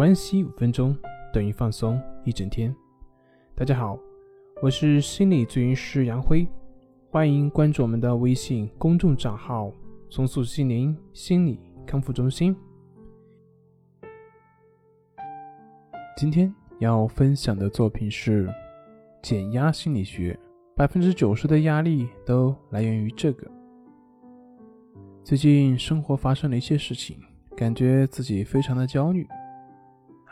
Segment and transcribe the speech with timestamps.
[0.00, 0.96] 关系五分钟
[1.30, 2.74] 等于放松一整天。
[3.54, 3.98] 大家好，
[4.62, 6.48] 我是心理咨询师杨辉，
[7.10, 9.70] 欢迎关注我们的微信公众账号
[10.08, 12.56] “松塑心灵心理康复中心”。
[16.16, 18.48] 今天要分享的作品是
[19.20, 20.34] 减压心理学，
[20.74, 23.46] 百分之九十的压力都来源于这个。
[25.22, 27.18] 最近生活发生了一些事情，
[27.54, 29.28] 感觉自己非常的焦虑。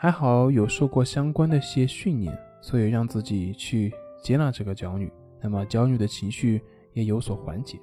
[0.01, 3.93] 还好有受过相关的一些训练，所以让自己去
[4.23, 6.61] 接纳这个焦虑，那么焦虑的情绪
[6.93, 7.77] 也有所缓解。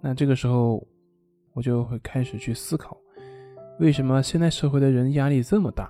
[0.00, 0.84] 那这个时候，
[1.52, 2.98] 我就会开始去思考，
[3.78, 5.88] 为什么现在社会的人压力这么大？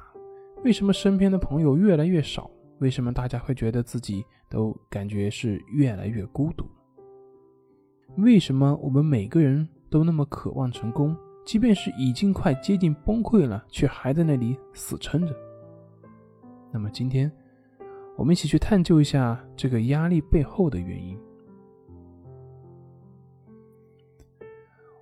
[0.62, 2.50] 为什么身边的朋友越来越少？
[2.80, 6.66] 为什么大家会觉得自己都感觉是越来越孤独？
[8.18, 9.66] 为什么我们每个人？
[9.88, 15.32] 都那么渴望成功，即便是已经快接近崩溃了，却还在那里死撑着。
[16.72, 17.30] 那么今天，
[18.16, 21.16] 我们一起去探究一下这个压力背后的原因。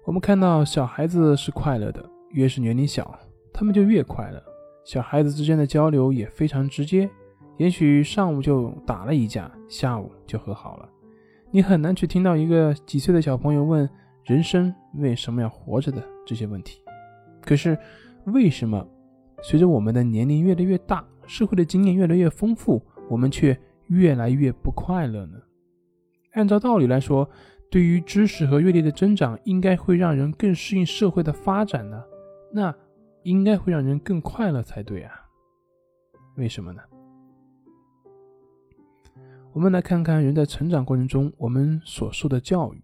[0.04, 3.18] 我们看到小孩子是快乐的，越是年龄小，
[3.50, 4.40] 他们就越快乐。
[4.84, 7.08] 小孩子之间的交流也非常直接，
[7.56, 10.86] 也许上午就打了一架，下午就和好了。
[11.50, 13.88] 你很难去听到一个几岁的小朋友问。
[14.26, 16.82] 人生为什么要活着的这些问题，
[17.42, 17.78] 可是
[18.26, 18.86] 为什么
[19.42, 23.58] 随着我们的年龄越来越大，社会的经验越来越丰富，我们却
[23.88, 25.38] 越来越不快乐呢？
[26.32, 27.28] 按照道理来说，
[27.70, 32.02] 对于知识和阅历的增长，应该会让人更适应社会的发展呢，
[32.52, 32.74] 那
[33.22, 35.12] 应该会让人更快乐才对啊？
[36.36, 36.82] 为什么呢？
[39.52, 42.83] 我们来看看人在成长过程中我们所受的教育。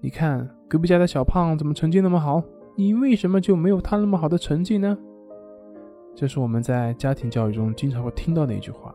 [0.00, 2.42] 你看隔壁家的小胖怎么成绩那么好？
[2.76, 4.96] 你为什么就没有他那么好的成绩呢？
[6.14, 8.94] 这是我们在家庭教育中经常会听到的一句话。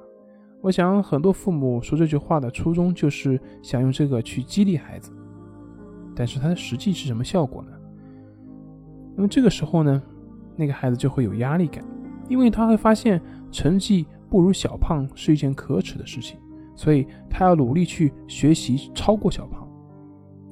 [0.61, 5.11] 我想很多父母说这句话的初衷就是想用这个去激励孩子，
[6.15, 7.71] 但是他的实际是什么效果呢？
[9.15, 10.01] 那么这个时候呢，
[10.55, 11.83] 那个孩子就会有压力感，
[12.29, 13.19] 因为他会发现
[13.51, 16.39] 成绩不如小胖是一件可耻的事情，
[16.75, 19.67] 所以他要努力去学习超过小胖。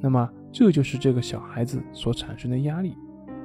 [0.01, 0.27] 那么。
[0.51, 2.95] 这就是这个小孩子所产生的压力，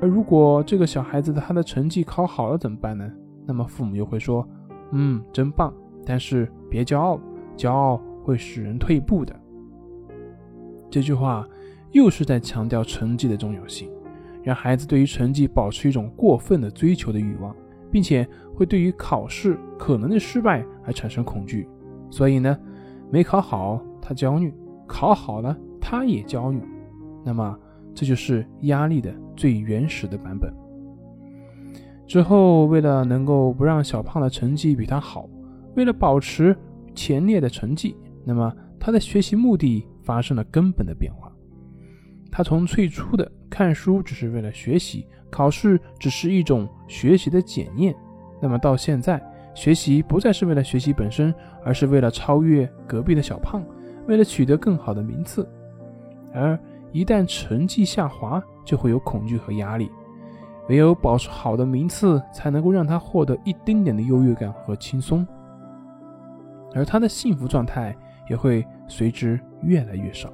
[0.00, 3.10] 而如果这个小孩子的他的成绩考好了怎么办呢？
[3.46, 4.48] 那么父母又会说
[4.92, 5.72] ：“嗯，真棒，
[6.06, 7.20] 但是别骄傲，
[7.56, 9.38] 骄傲会使人退步的。”
[10.90, 11.46] 这句话
[11.92, 13.90] 又是在强调成绩的重要性，
[14.42, 17.54] 让孩子对于成绩保持一种过分的追求的欲望，
[17.90, 21.68] 并且会对于考试可能的失败而产生恐惧。
[22.10, 22.58] 所以呢，
[23.10, 24.54] 没考好他焦虑，
[24.86, 26.60] 考好了他也焦虑。
[27.24, 27.58] 那么，
[27.94, 30.52] 这就是压力的最原始的版本。
[32.06, 35.26] 之后，为了能够不让小胖的成绩比他好，
[35.74, 36.54] 为了保持
[36.94, 41.32] 前列的成绩，那么他的学习目的发生了根本的变化。
[42.30, 47.94] 他从最初的看书只是为了学习，考试只是一种学习的检验，
[48.42, 49.18] 那么到现在，
[49.54, 53.64] 学习不再是为了学习本身，而是为了超越隔壁的小胖，
[54.06, 55.48] 为了取得更好的名次，
[56.34, 56.58] 而。
[56.94, 59.90] 一旦成绩下滑，就会有恐惧和压力。
[60.68, 65.26] 唯有保持好的名次，才能够让他获得一丁点的优越感和轻松，
[66.72, 67.94] 而他的幸福状态
[68.30, 70.32] 也会随之越来越少。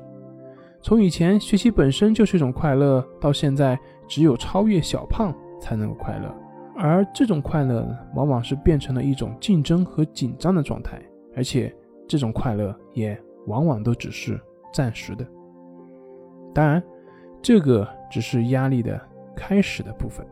[0.82, 6.32] 从以前学习本身就是一种快乐，到现在只有超越小胖才能够快乐，
[6.76, 11.00] 而这种快乐往往是变成了一种竞争和紧张的状态，
[11.34, 11.74] 而且
[12.06, 14.38] 这种快乐也往往都只是
[14.72, 15.26] 暂时的。
[16.52, 16.82] 当然，
[17.40, 19.00] 这个只是压力的
[19.36, 20.26] 开始的部分。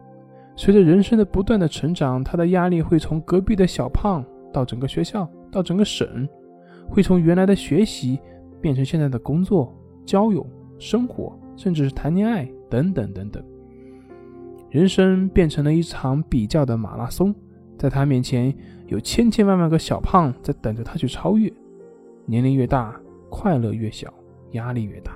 [0.56, 6.28] 随着人生的不断的成长，他的压力会从隔壁的小胖到整个学校，到整个省，
[6.88, 8.18] 会从原来的学习
[8.60, 9.72] 变成现在的工作、
[10.04, 10.44] 交友、
[10.78, 13.42] 生活，甚至是谈恋爱等等等等。
[14.70, 17.34] 人生变成了一场比较的马拉松，
[17.78, 18.52] 在他面前
[18.88, 21.50] 有千千万万个小胖在等着他去超越。
[22.26, 23.00] 年龄越大，
[23.31, 24.12] 快乐越小，
[24.50, 25.12] 压力越大。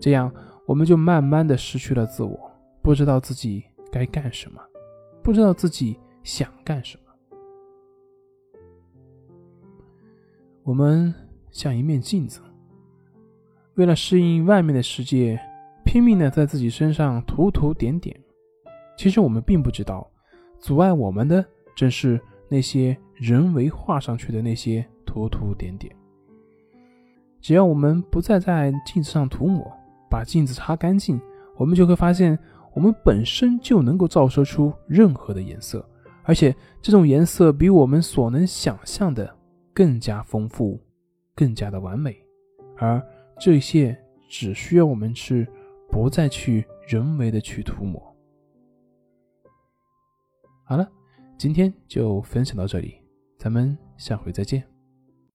[0.00, 0.32] 这样，
[0.66, 2.52] 我们就慢慢的失去了自我，
[2.82, 4.60] 不知道自己该干什么，
[5.22, 7.02] 不知道自己想干什么。
[10.62, 11.14] 我们
[11.50, 12.40] 像一面镜子，
[13.74, 15.38] 为了适应外面的世界，
[15.84, 18.18] 拼命的在自己身上涂涂点点。
[18.96, 20.10] 其实我们并不知道，
[20.58, 21.44] 阻碍我们的
[21.76, 25.94] 正是那些人为画上去的那些涂涂点点。
[27.40, 29.70] 只要我们不再在镜子上涂抹。
[30.14, 31.20] 把镜子擦干净，
[31.56, 32.38] 我们就会发现，
[32.72, 35.84] 我们本身就能够照射出任何的颜色，
[36.22, 39.36] 而且这种颜色比我们所能想象的
[39.72, 40.80] 更加丰富，
[41.34, 42.16] 更加的完美。
[42.76, 43.04] 而
[43.40, 44.00] 这些
[44.30, 45.48] 只需要我们去，
[45.90, 48.00] 不再去人为的去涂抹。
[50.62, 50.88] 好了，
[51.36, 52.94] 今天就分享到这里，
[53.36, 54.73] 咱们下回再见。